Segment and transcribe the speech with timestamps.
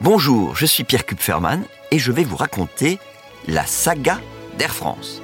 [0.00, 2.98] Bonjour, je suis Pierre Kupferman et je vais vous raconter
[3.46, 4.16] la saga
[4.56, 5.20] d'Air France.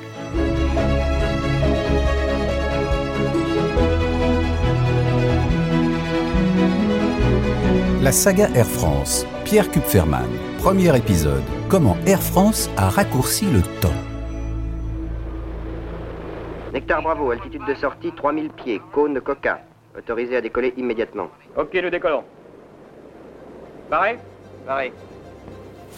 [8.02, 10.28] La saga Air France, Pierre Kupferman,
[10.58, 11.42] premier épisode.
[11.70, 13.88] Comment Air France a raccourci le temps.
[16.74, 19.62] Nectar Bravo, altitude de sortie 3000 pieds, cône de coca.
[19.96, 21.30] Autorisé à décoller immédiatement.
[21.56, 22.24] Ok, nous décollons.
[23.88, 24.18] Pareil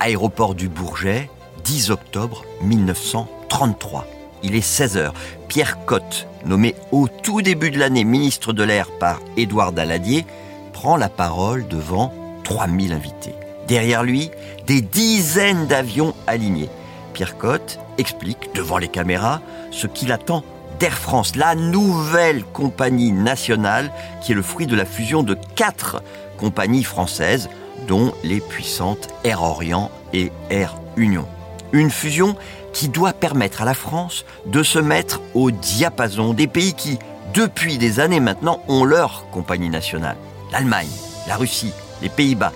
[0.01, 1.30] Aéroport du Bourget,
[1.65, 4.07] 10 octobre 1933.
[4.43, 5.12] Il est 16h.
[5.48, 10.25] Pierre Cotte, nommé au tout début de l'année ministre de l'Air par Édouard Daladier,
[10.73, 12.12] prend la parole devant
[12.45, 13.34] 3000 invités.
[13.69, 14.30] Derrière lui,
[14.67, 16.70] des dizaines d'avions alignés.
[17.15, 20.42] Pierre Cotte explique devant les caméras ce qu'il attend
[20.79, 26.03] d'Air France, la nouvelle compagnie nationale qui est le fruit de la fusion de quatre
[26.39, 27.48] compagnies françaises,
[27.86, 31.27] dont les puissantes Air Orient et Air Union.
[31.72, 32.36] Une fusion
[32.72, 36.98] qui doit permettre à la France de se mettre au diapason des pays qui,
[37.34, 40.16] depuis des années maintenant, ont leur compagnie nationale.
[40.50, 40.89] L'Allemagne,
[41.27, 42.52] la Russie, les Pays-Bas.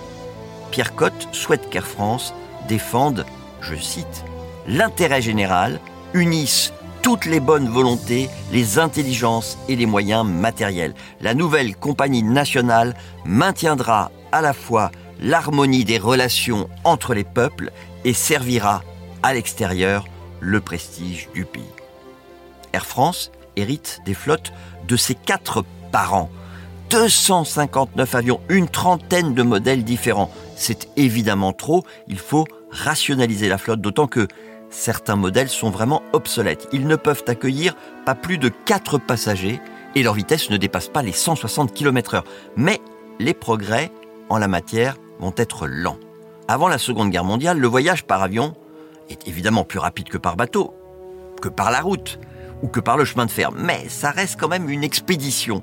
[0.71, 2.33] Pierre Cotte souhaite qu'Air France
[2.67, 3.25] défende,
[3.61, 4.23] je cite,
[4.67, 5.79] l'intérêt général,
[6.13, 10.93] unisse toutes les bonnes volontés, les intelligences et les moyens matériels.
[11.21, 14.91] La nouvelle compagnie nationale maintiendra à la fois
[15.21, 17.71] l'harmonie des relations entre les peuples
[18.05, 18.83] et servira
[19.23, 20.05] à l'extérieur
[20.39, 21.63] le prestige du pays.
[22.73, 24.53] Air France hérite des flottes
[24.87, 26.29] de ses quatre parents.
[26.89, 30.31] 259 avions, une trentaine de modèles différents.
[30.55, 34.27] C'est évidemment trop, il faut rationaliser la flotte, d'autant que
[34.69, 36.67] certains modèles sont vraiment obsolètes.
[36.71, 39.59] Ils ne peuvent accueillir pas plus de 4 passagers
[39.95, 42.23] et leur vitesse ne dépasse pas les 160 km/h.
[42.55, 42.79] Mais
[43.19, 43.91] les progrès
[44.29, 45.99] en la matière vont être lents.
[46.47, 48.55] Avant la Seconde Guerre mondiale, le voyage par avion
[49.09, 50.73] est évidemment plus rapide que par bateau,
[51.41, 52.19] que par la route
[52.61, 55.61] ou que par le chemin de fer, mais ça reste quand même une expédition.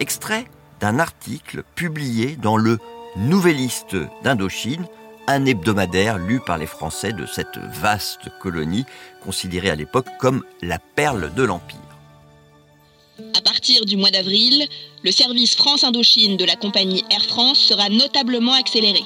[0.00, 0.44] Extrait
[0.80, 2.78] d'un article publié dans le
[3.16, 4.86] Nouvelliste d'Indochine,
[5.26, 8.86] un hebdomadaire lu par les Français de cette vaste colonie,
[9.24, 11.87] considérée à l'époque comme la perle de l'Empire.
[13.48, 14.68] À partir du mois d'avril,
[15.02, 19.02] le service France-Indochine de la compagnie Air France sera notablement accéléré.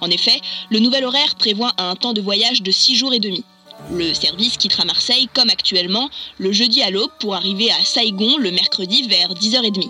[0.00, 3.44] En effet, le nouvel horaire prévoit un temps de voyage de 6 jours et demi.
[3.92, 8.50] Le service quittera Marseille comme actuellement le jeudi à l'aube pour arriver à Saigon le
[8.50, 9.88] mercredi vers 10h30.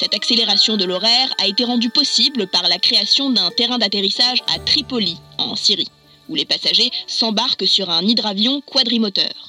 [0.00, 4.58] Cette accélération de l'horaire a été rendue possible par la création d'un terrain d'atterrissage à
[4.58, 5.90] Tripoli, en Syrie,
[6.28, 9.43] où les passagers s'embarquent sur un hydravion quadrimoteur.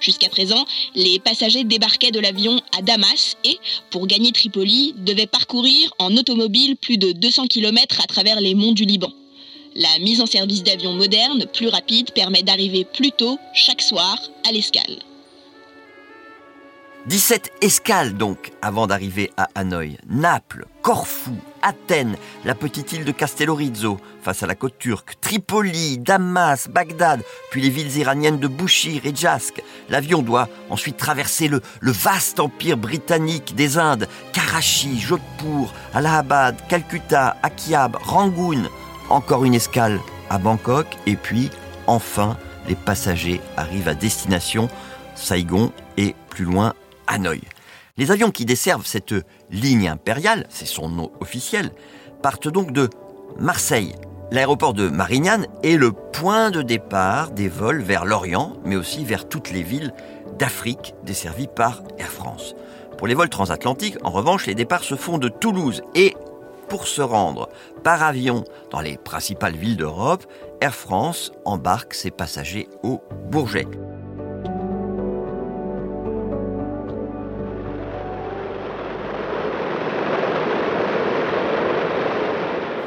[0.00, 3.58] Jusqu'à présent, les passagers débarquaient de l'avion à Damas et,
[3.90, 8.72] pour gagner Tripoli, devaient parcourir en automobile plus de 200 km à travers les monts
[8.72, 9.12] du Liban.
[9.74, 14.52] La mise en service d'avions modernes, plus rapides, permet d'arriver plus tôt, chaque soir, à
[14.52, 14.98] l'escale.
[17.08, 19.96] 17 escales donc avant d'arriver à Hanoï.
[20.10, 26.68] Naples, Corfou, Athènes, la petite île de Castellorizzo face à la côte turque, Tripoli, Damas,
[26.68, 29.62] Bagdad, puis les villes iraniennes de Bouchir et Jask.
[29.88, 37.38] L'avion doit ensuite traverser le, le vaste empire britannique des Indes, Karachi, Jodhpur, Allahabad, Calcutta,
[37.42, 38.64] Akiab, Rangoon.
[39.08, 39.98] Encore une escale
[40.28, 41.50] à Bangkok et puis
[41.86, 42.36] enfin
[42.68, 44.68] les passagers arrivent à destination
[45.14, 46.74] Saigon et plus loin
[47.08, 47.40] Hanoï.
[47.96, 49.14] Les avions qui desservent cette
[49.50, 51.72] ligne impériale, c'est son nom officiel,
[52.22, 52.88] partent donc de
[53.38, 53.94] Marseille.
[54.30, 59.28] L'aéroport de Marignane est le point de départ des vols vers l'Orient, mais aussi vers
[59.28, 59.92] toutes les villes
[60.38, 62.54] d'Afrique desservies par Air France.
[62.98, 66.14] Pour les vols transatlantiques, en revanche, les départs se font de Toulouse et
[66.68, 67.48] pour se rendre
[67.82, 70.26] par avion dans les principales villes d'Europe,
[70.60, 73.66] Air France embarque ses passagers au Bourget.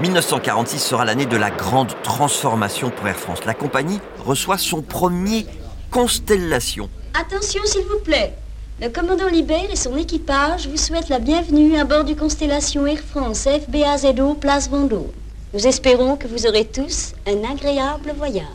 [0.01, 3.45] 1946 sera l'année de la grande transformation pour Air France.
[3.45, 5.45] La compagnie reçoit son premier
[5.91, 6.89] Constellation.
[7.13, 8.33] Attention s'il vous plaît.
[8.81, 12.97] Le commandant Libert et son équipage vous souhaitent la bienvenue à bord du Constellation Air
[12.97, 15.11] France FBAZO Place Vendôme.
[15.53, 18.47] Nous espérons que vous aurez tous un agréable voyage.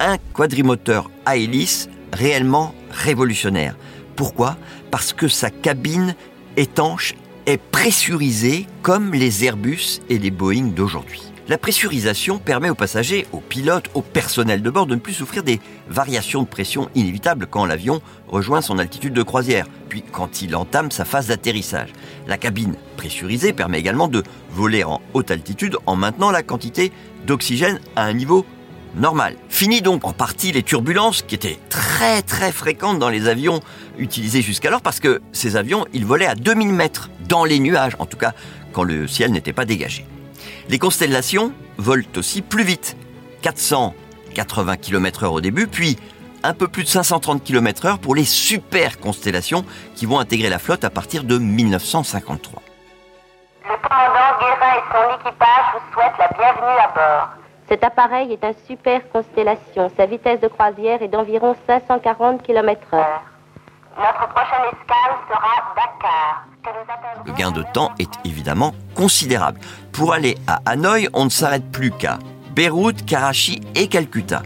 [0.00, 3.74] Un quadrimoteur à hélice réellement révolutionnaire.
[4.16, 4.58] Pourquoi?
[4.90, 6.14] Parce que sa cabine
[6.58, 7.14] étanche
[7.50, 11.22] est pressurisée comme les Airbus et les Boeing d'aujourd'hui.
[11.48, 15.42] La pressurisation permet aux passagers, aux pilotes, au personnel de bord de ne plus souffrir
[15.42, 15.58] des
[15.88, 20.92] variations de pression inévitables quand l'avion rejoint son altitude de croisière, puis quand il entame
[20.92, 21.92] sa phase d'atterrissage.
[22.28, 26.92] La cabine pressurisée permet également de voler en haute altitude en maintenant la quantité
[27.26, 28.46] d'oxygène à un niveau
[28.94, 29.36] normal.
[29.48, 33.60] Fini donc en partie les turbulences qui étaient très très fréquentes dans les avions
[33.98, 38.06] utilisés jusqu'alors parce que ces avions, ils volaient à 2000 mètres dans les nuages, en
[38.06, 38.32] tout cas
[38.72, 40.06] quand le ciel n'était pas dégagé.
[40.68, 42.96] Les constellations volent aussi plus vite,
[43.42, 45.96] 480 km/h au début, puis
[46.42, 49.64] un peu plus de 530 km/h pour les super constellations
[49.94, 52.62] qui vont intégrer la flotte à partir de 1953.
[53.64, 57.39] Le commandant Guérin et son équipage vous souhaitent la bienvenue à bord.
[57.70, 59.92] Cet appareil est un super constellation.
[59.96, 62.98] Sa vitesse de croisière est d'environ 540 km/h.
[63.96, 66.46] Notre prochaine escale sera Dakar.
[67.24, 69.60] Le gain de temps est évidemment considérable.
[69.92, 72.18] Pour aller à Hanoï, on ne s'arrête plus qu'à
[72.56, 74.42] Beyrouth, Karachi et Calcutta.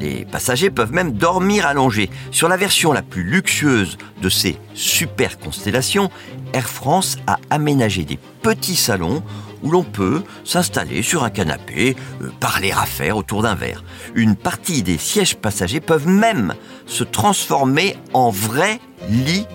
[0.00, 2.10] Les passagers peuvent même dormir allongés.
[2.32, 6.10] Sur la version la plus luxueuse de ces super constellations,
[6.52, 9.22] Air France a aménagé des petits salons
[9.64, 13.82] où l'on peut s'installer sur un canapé, euh, parler à faire autour d'un verre.
[14.14, 16.54] Une partie des sièges passagers peuvent même
[16.86, 18.78] se transformer en vrais
[19.08, 19.46] lits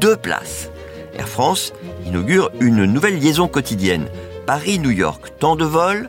[0.00, 0.70] de place.
[1.16, 1.72] Air France
[2.06, 4.08] inaugure une nouvelle liaison quotidienne.
[4.46, 6.08] Paris-New York, temps de vol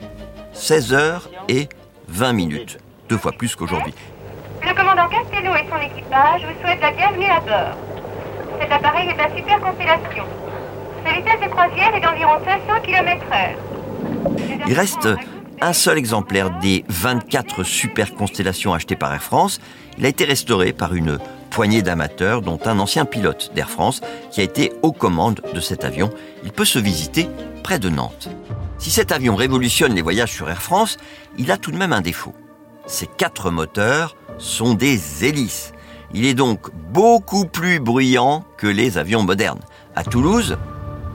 [0.54, 1.68] 16 heures et
[2.08, 2.78] 20 minutes,
[3.10, 3.94] deux fois plus qu'aujourd'hui.
[4.62, 7.78] Le commandant Castello et son équipage vous souhaitent la bienvenue à bord.
[8.60, 10.26] Cet appareil est un super constellation.
[11.06, 13.56] Vitesse est d'environ 500 km/h.
[14.68, 15.08] Il reste
[15.62, 19.60] un seul exemplaire des 24 super constellations achetées par Air France.
[19.98, 21.20] Il a été restauré par une
[21.50, 24.02] poignée d'amateurs, dont un ancien pilote d'Air France
[24.32, 26.10] qui a été aux commandes de cet avion.
[26.44, 27.28] Il peut se visiter
[27.64, 28.30] près de Nantes.
[28.78, 30.98] Si cet avion révolutionne les voyages sur Air France,
[31.38, 32.34] il a tout de même un défaut.
[32.86, 35.74] Ses quatre moteurs sont des hélices.
[36.14, 39.60] Il est donc beaucoup plus bruyant que les avions modernes.
[39.96, 40.58] À Toulouse,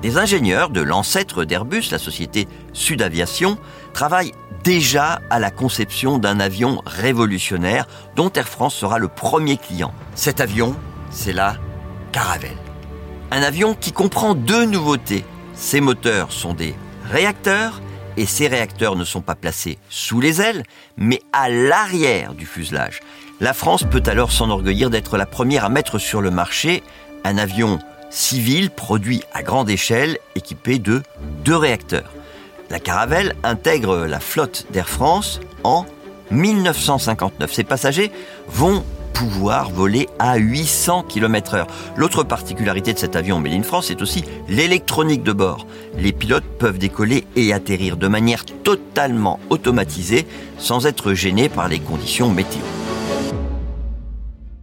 [0.05, 3.56] des ingénieurs de l'ancêtre d'Airbus, la société Sud Aviation,
[3.95, 9.95] travaillent déjà à la conception d'un avion révolutionnaire dont Air France sera le premier client.
[10.15, 10.77] Cet avion,
[11.11, 11.56] c'est la
[12.12, 12.59] Caravelle.
[13.31, 15.25] Un avion qui comprend deux nouveautés.
[15.55, 16.75] Ses moteurs sont des
[17.11, 17.81] réacteurs
[18.19, 20.65] et ces réacteurs ne sont pas placés sous les ailes,
[20.99, 23.01] mais à l'arrière du fuselage.
[23.41, 26.83] La France peut alors s'enorgueillir d'être la première à mettre sur le marché
[27.25, 27.79] un avion
[28.14, 31.02] civil produit à grande échelle équipé de
[31.44, 32.12] deux réacteurs.
[32.70, 35.84] La Caravelle intègre la flotte d'Air France en
[36.31, 37.52] 1959.
[37.52, 38.11] Ses passagers
[38.49, 41.66] vont pouvoir voler à 800 km/h.
[41.96, 45.67] L'autre particularité de cet avion Made in France, c'est aussi l'électronique de bord.
[45.96, 50.26] Les pilotes peuvent décoller et atterrir de manière totalement automatisée
[50.58, 52.62] sans être gênés par les conditions météo.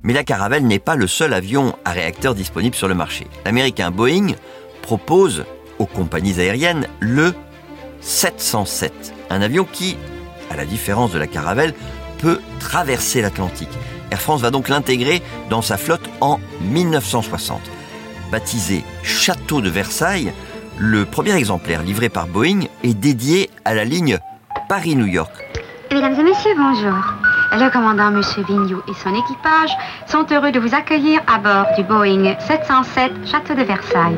[0.03, 3.27] Mais la Caravelle n'est pas le seul avion à réacteur disponible sur le marché.
[3.45, 4.33] L'américain Boeing
[4.81, 5.45] propose
[5.77, 7.33] aux compagnies aériennes le
[8.01, 9.98] 707, un avion qui,
[10.50, 11.74] à la différence de la Caravelle,
[12.18, 13.69] peut traverser l'Atlantique.
[14.09, 17.62] Air France va donc l'intégrer dans sa flotte en 1960.
[18.31, 20.33] Baptisé Château de Versailles,
[20.77, 24.18] le premier exemplaire livré par Boeing est dédié à la ligne
[24.68, 25.31] Paris-New York.
[25.92, 27.20] Mesdames et messieurs, bonjour.
[27.53, 28.21] Le commandant M.
[28.48, 29.71] Vignoux et son équipage
[30.07, 34.18] sont heureux de vous accueillir à bord du Boeing 707 Château de Versailles.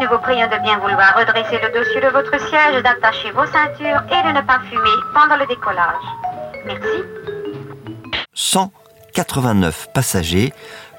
[0.00, 4.02] Nous vous prions de bien vouloir redresser le dessus de votre siège, d'attacher vos ceintures
[4.08, 6.04] et de ne pas fumer pendant le décollage.
[6.64, 7.02] Merci.
[8.34, 10.52] 189 passagers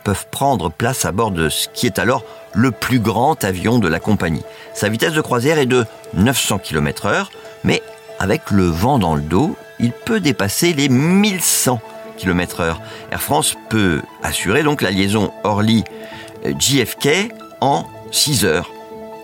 [0.03, 3.87] peuvent prendre place à bord de ce qui est alors le plus grand avion de
[3.87, 4.43] la compagnie.
[4.73, 7.27] Sa vitesse de croisière est de 900 km/h,
[7.63, 7.81] mais
[8.19, 11.81] avec le vent dans le dos, il peut dépasser les 1100
[12.17, 12.75] km/h.
[13.11, 18.71] Air France peut assurer donc la liaison Orly-JFK en 6 heures.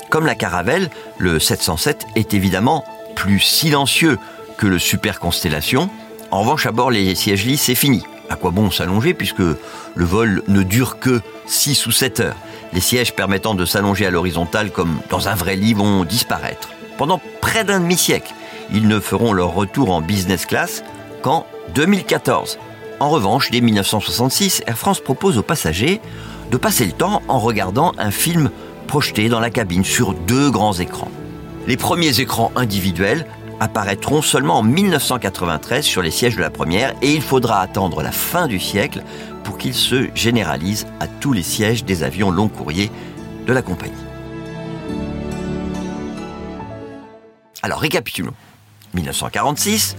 [0.09, 2.83] Comme la Caravelle, le 707 est évidemment
[3.15, 4.17] plus silencieux
[4.57, 5.89] que le Super Constellation.
[6.31, 8.03] En revanche, à bord, les sièges lits, c'est fini.
[8.29, 12.35] À quoi bon s'allonger puisque le vol ne dure que 6 ou 7 heures?
[12.73, 16.69] Les sièges permettant de s'allonger à l'horizontale comme dans un vrai lit vont disparaître.
[16.97, 18.33] Pendant près d'un demi-siècle,
[18.71, 20.83] ils ne feront leur retour en business class
[21.21, 22.57] qu'en 2014.
[22.99, 26.01] En revanche, dès 1966, Air France propose aux passagers
[26.51, 28.51] de passer le temps en regardant un film
[28.87, 31.11] projeté dans la cabine sur deux grands écrans.
[31.67, 33.25] Les premiers écrans individuels
[33.59, 38.11] apparaîtront seulement en 1993 sur les sièges de la première et il faudra attendre la
[38.11, 39.03] fin du siècle
[39.43, 42.91] pour qu'ils se généralisent à tous les sièges des avions long courriers
[43.45, 43.93] de la compagnie.
[47.61, 48.33] Alors récapitulons.
[48.93, 49.95] 1946,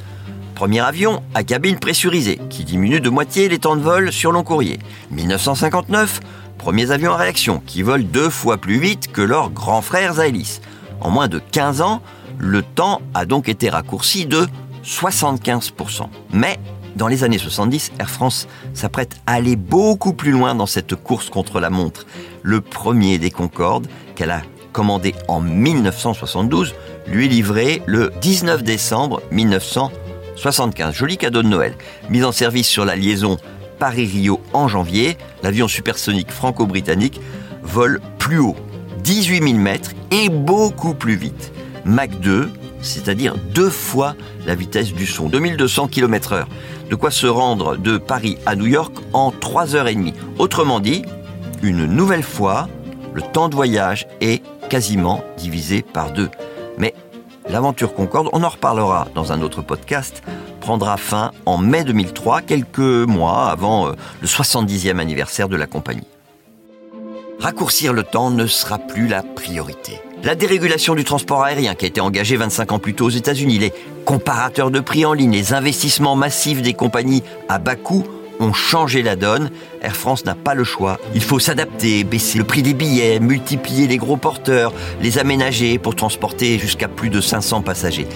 [0.55, 4.45] premier avion à cabine pressurisée, qui diminue de moitié les temps de vol sur long
[4.45, 4.79] courrier.
[5.11, 6.21] 1959,
[6.59, 10.61] premiers avions à réaction, qui volent deux fois plus vite que leurs grands frères à.
[11.01, 12.03] En moins de 15 ans,
[12.39, 14.47] le temps a donc été raccourci de
[14.85, 16.07] 75%.
[16.33, 16.59] Mais
[16.97, 21.31] dans les années 70, Air France s'apprête à aller beaucoup plus loin dans cette course
[21.31, 22.07] contre la montre.
[22.43, 26.75] Le premier des Concorde, qu'elle a commandé en 1972,
[27.07, 30.95] lui est livré le 19 décembre 1975.
[30.95, 31.75] Joli cadeau de Noël.
[32.11, 33.39] Mise en service sur la liaison
[33.79, 37.21] Paris-Rio en janvier, l'avion supersonique franco-britannique
[37.63, 38.57] vole plus haut,
[39.03, 41.53] 18 000 mètres et beaucoup plus vite.
[41.85, 42.49] Mach 2,
[42.81, 44.15] c'est-à-dire deux fois
[44.47, 46.45] la vitesse du son, 2200 km/h.
[46.91, 50.15] De quoi se rendre de Paris à New York en 3h30.
[50.39, 51.03] Autrement dit,
[51.63, 52.69] une nouvelle fois,
[53.15, 56.29] le temps de voyage est quasiment divisé par deux.
[56.83, 56.95] Mais
[57.49, 60.21] l'aventure Concorde, on en reparlera dans un autre podcast,
[60.61, 66.09] prendra fin en mai 2003, quelques mois avant euh, le 70e anniversaire de la compagnie.
[67.39, 70.01] Raccourcir le temps ne sera plus la priorité.
[70.25, 73.59] La dérégulation du transport aérien qui a été engagée 25 ans plus tôt aux États-Unis,
[73.61, 73.73] les
[74.05, 78.05] comparateurs de prix en ligne, les investissements massifs des compagnies à bas coût
[78.43, 79.51] ont changé la donne.
[79.83, 80.99] Air France n'a pas le choix.
[81.15, 85.95] Il faut s'adapter, baisser le prix des billets, multiplier les gros porteurs, les aménager pour
[85.95, 88.07] transporter jusqu'à plus de 500 passagers.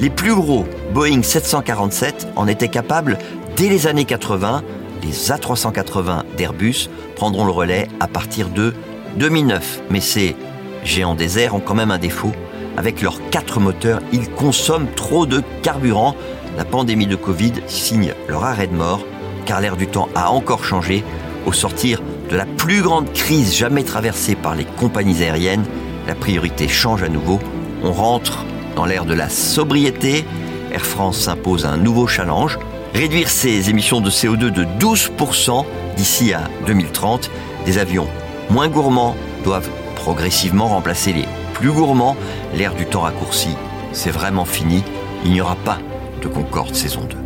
[0.00, 3.18] Les plus gros Boeing 747 en étaient capables
[3.56, 4.62] dès les années 80.
[5.02, 8.74] Les A380 d'Airbus prendront le relais à partir de
[9.16, 9.82] 2009.
[9.90, 10.36] Mais ces
[10.84, 12.32] géants des airs ont quand même un défaut.
[12.76, 16.14] Avec leurs quatre moteurs, ils consomment trop de carburant.
[16.56, 19.00] La pandémie de Covid signe leur arrêt de mort,
[19.46, 21.04] car l'air du temps a encore changé.
[21.46, 25.64] Au sortir de la plus grande crise jamais traversée par les compagnies aériennes,
[26.06, 27.38] la priorité change à nouveau.
[27.82, 30.24] On rentre dans l'ère de la sobriété.
[30.72, 32.58] Air France s'impose un nouveau challenge,
[32.92, 35.64] réduire ses émissions de CO2 de 12%
[35.96, 37.30] d'ici à 2030.
[37.64, 38.08] Des avions
[38.50, 41.24] moins gourmands doivent progressivement remplacer les
[41.54, 42.16] plus gourmands.
[42.54, 43.50] L'ère du temps raccourci,
[43.92, 44.82] c'est vraiment fini.
[45.24, 45.78] Il n'y aura pas
[46.22, 47.25] de Concorde saison 2.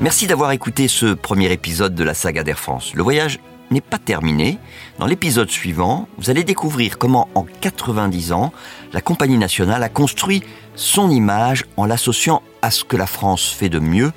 [0.00, 2.94] Merci d'avoir écouté ce premier épisode de la saga d'Air France.
[2.94, 3.40] Le voyage
[3.72, 4.58] n'est pas terminé.
[5.00, 8.52] Dans l'épisode suivant, vous allez découvrir comment en 90 ans,
[8.92, 10.44] la compagnie nationale a construit
[10.76, 14.12] son image en l'associant à ce que la France fait de mieux,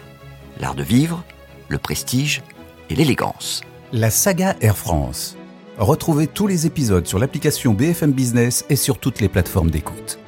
[0.60, 1.24] l'art de vivre,
[1.68, 2.44] le prestige
[2.92, 3.62] et l'élégance.
[3.92, 5.36] La saga Air France.
[5.80, 10.20] Retrouvez tous les épisodes sur l'application BFM Business et sur toutes les plateformes d'écoute.